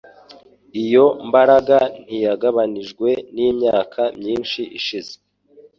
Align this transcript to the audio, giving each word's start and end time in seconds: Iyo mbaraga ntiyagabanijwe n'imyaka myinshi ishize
Iyo 0.83 1.05
mbaraga 1.27 1.77
ntiyagabanijwe 2.03 3.09
n'imyaka 3.35 4.01
myinshi 4.19 4.61
ishize 4.77 5.13